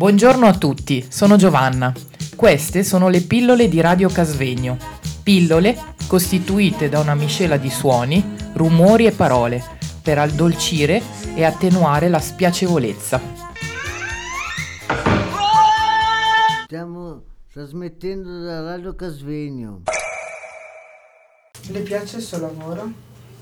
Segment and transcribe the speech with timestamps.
[0.00, 1.92] Buongiorno a tutti, sono Giovanna.
[2.34, 4.78] Queste sono le pillole di Radio Casvegno.
[5.22, 5.76] Pillole
[6.06, 8.24] costituite da una miscela di suoni,
[8.54, 9.62] rumori e parole
[10.02, 11.02] per addolcire
[11.34, 13.20] e attenuare la spiacevolezza.
[16.64, 17.22] Stiamo
[17.52, 19.82] trasmettendo da Radio Casvegno.
[21.68, 22.90] Le piace il suo lavoro?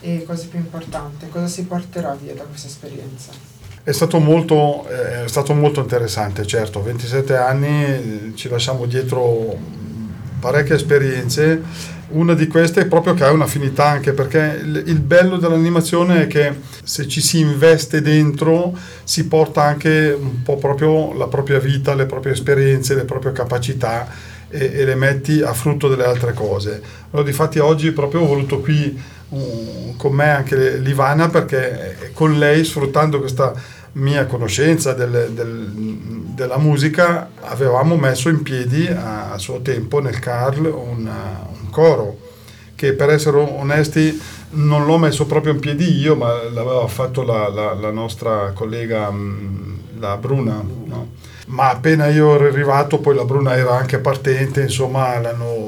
[0.00, 3.65] E cosa più importante, cosa si porterà via da questa esperienza?
[3.86, 9.56] È stato, molto, eh, è stato molto interessante, certo, 27 anni, ci lasciamo dietro
[10.40, 11.62] parecchie esperienze,
[12.08, 16.26] una di queste è proprio che ha un'affinità anche perché il, il bello dell'animazione è
[16.26, 21.94] che se ci si investe dentro si porta anche un po' proprio la propria vita,
[21.94, 24.08] le proprie esperienze, le proprie capacità
[24.48, 26.82] e, e le metti a frutto delle altre cose.
[27.10, 33.18] Allora, difatti oggi proprio ho voluto qui con me anche l'Ivana perché con lei sfruttando
[33.18, 33.52] questa
[33.92, 35.72] mia conoscenza del, del,
[36.34, 42.18] della musica avevamo messo in piedi a, a suo tempo nel Carl un, un, coro
[42.74, 47.48] che per essere onesti non l'ho messo proprio in piedi io ma l'aveva fatto la,
[47.48, 49.10] la, la nostra collega
[49.98, 51.08] la Bruna no?
[51.46, 55.65] ma appena io ero arrivato poi la Bruna era anche partente insomma l'hanno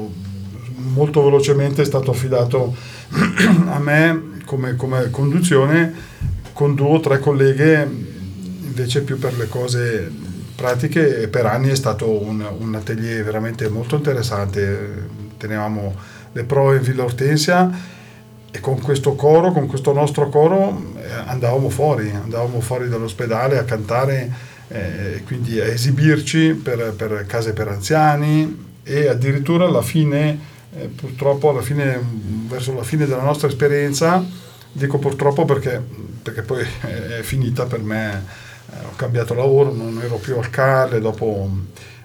[0.99, 2.75] molto velocemente è stato affidato
[3.71, 5.93] a me come, come conduzione
[6.51, 7.87] con due o tre colleghe
[8.63, 10.11] invece più per le cose
[10.55, 15.07] pratiche e per anni è stato un, un atelier veramente molto interessante.
[15.37, 15.95] Tenevamo
[16.33, 17.71] le prove in Villa Ortensia
[18.51, 23.63] e con questo coro, con questo nostro coro eh, andavamo fuori, andavamo fuori dall'ospedale a
[23.63, 24.29] cantare
[24.67, 31.49] eh, quindi a esibirci per, per, case per anziani e addirittura alla fine, eh, purtroppo
[31.49, 31.99] alla fine,
[32.47, 34.23] verso la fine della nostra esperienza,
[34.71, 35.81] dico purtroppo perché,
[36.21, 38.23] perché poi è finita per me
[38.71, 41.49] eh, ho cambiato lavoro, non ero più al CAL dopo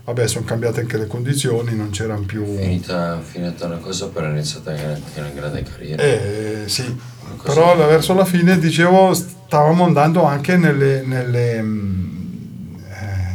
[0.04, 2.44] vabbè sono cambiate anche le condizioni, non c'erano più...
[2.44, 6.02] Finita, finita una cosa però è iniziata anche una grande carriera.
[6.02, 6.94] Eh, sì,
[7.42, 11.62] però verso la fine dicevo stavamo andando anche nelle, nelle, eh,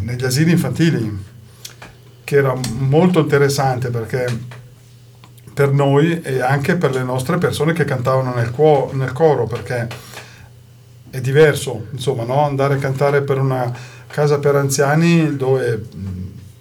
[0.01, 1.25] negli asili infantili,
[2.23, 4.27] che era molto interessante perché
[5.59, 9.89] per noi e anche per le nostre persone che cantavano nel, cuo- nel coro, perché
[11.09, 12.45] è diverso, insomma, no?
[12.45, 13.69] andare a cantare per una
[14.07, 15.83] casa per anziani dove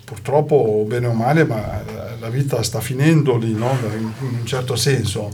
[0.05, 1.81] purtroppo, bene o male, ma
[2.19, 3.79] la vita sta finendo lì, no?
[3.97, 5.31] in un certo senso.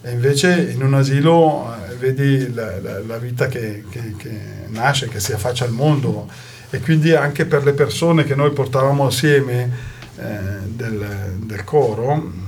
[0.00, 5.08] E invece in un asilo eh, vedi la, la, la vita che, che, che, nasce,
[5.08, 6.28] che si affaccia al mondo
[6.70, 12.46] e quindi anche per le persone che noi portavamo assieme eh, del, del, coro,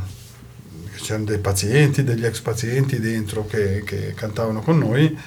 [1.11, 5.19] c'erano dei pazienti, degli ex pazienti dentro che, che cantavano con noi,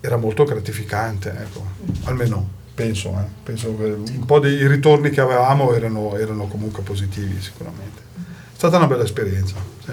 [0.00, 1.64] era molto gratificante, ecco.
[2.04, 3.24] almeno penso, eh.
[3.42, 8.02] penso che un po' dei ritorni che avevamo erano, erano, comunque positivi sicuramente.
[8.14, 9.56] È stata una bella esperienza.
[9.84, 9.92] Sì.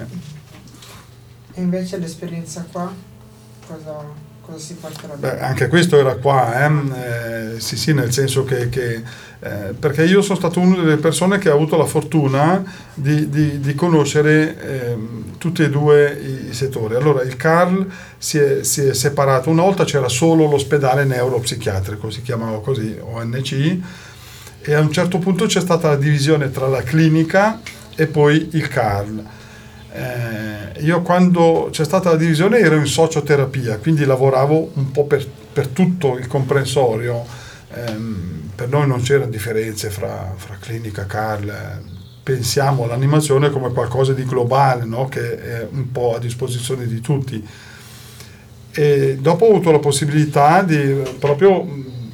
[1.55, 2.93] E invece l'esperienza qua,
[3.67, 4.03] cosa,
[4.45, 7.55] cosa si porterà Beh, anche questo era qua, eh?
[7.55, 9.01] Eh, sì sì, nel senso che, che
[9.39, 12.61] eh, perché io sono stato una delle persone che ha avuto la fortuna
[12.93, 16.95] di, di, di conoscere ehm, tutti e due i, i, settori.
[16.95, 22.21] Allora il Carl si è, si è, separato, una volta c'era solo l'ospedale neuropsichiatrico, si
[22.21, 23.77] chiamava così, ONC,
[24.61, 27.61] e a un certo punto c'è stata la divisione tra la clinica
[27.95, 29.23] e poi il Carl.
[29.95, 35.23] Eh, io quando c'è stata la divisione ero in socioterapia, quindi lavoravo un po' per,
[35.53, 37.23] per tutto il comprensorio.
[37.71, 41.81] Eh, per noi non c'erano differenze fra, fra clinica, Carl.
[42.23, 45.07] Pensiamo all'animazione come qualcosa di globale, no?
[45.09, 47.45] che è un po' a disposizione di tutti.
[48.71, 51.67] E dopo ho avuto la possibilità di, proprio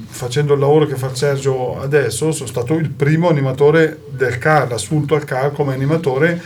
[0.08, 5.16] facendo il lavoro che fa Sergio adesso, sono stato il primo animatore del CAR, assunto
[5.16, 6.42] al CAR come animatore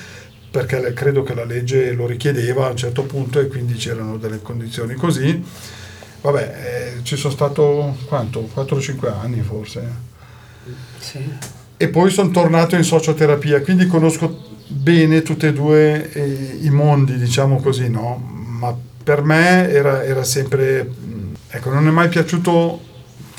[0.54, 4.40] perché credo che la legge lo richiedeva a un certo punto e quindi c'erano delle
[4.40, 5.44] condizioni così.
[6.22, 8.48] Vabbè, eh, ci sono stato quanto?
[8.54, 9.84] 4-5 anni forse.
[11.00, 11.28] Sì.
[11.76, 17.18] E poi sono tornato in socioterapia, quindi conosco bene tutti e due eh, i mondi,
[17.18, 18.22] diciamo così, no?
[18.60, 20.88] Ma per me era, era sempre...
[21.50, 22.80] Ecco, non è mai piaciuto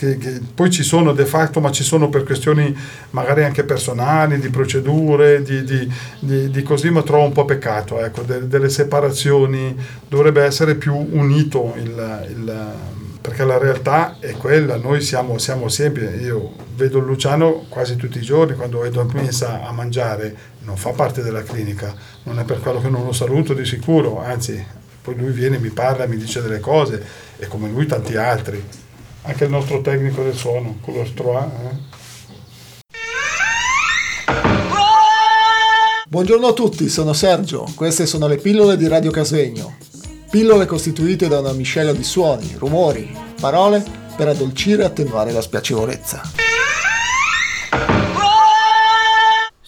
[0.04, 2.76] che, che, poi ci sono de facto, ma ci sono per questioni
[3.10, 8.00] magari anche personali, di procedure, di, di, di, di così, ma trovo un po' peccato,
[8.00, 9.74] ecco, de, delle separazioni,
[10.08, 12.72] dovrebbe essere più unito il, il,
[13.20, 18.22] perché la realtà è quella, noi siamo, siamo sempre, io vedo Luciano quasi tutti i
[18.22, 22.60] giorni quando vedo a messa a mangiare, non fa parte della clinica, non è per
[22.60, 24.62] quello che non lo saluto di sicuro, anzi
[25.00, 27.02] poi lui viene, mi parla, mi dice delle cose
[27.36, 28.62] e come lui tanti altri
[29.26, 31.50] anche il nostro tecnico del suono, quello Stroa.
[31.50, 32.02] Eh.
[36.06, 39.76] Buongiorno a tutti, sono Sergio, queste sono le pillole di Radio Casvegno.
[40.30, 43.84] Pillole costituite da una miscela di suoni, rumori, parole
[44.16, 46.22] per addolcire e attenuare la spiacevolezza.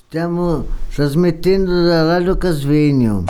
[0.07, 3.25] Stiamo trasmettendo da Radio Casvegno.